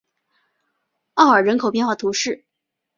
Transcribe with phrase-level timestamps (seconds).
[1.13, 2.43] 奥尔人口变化图示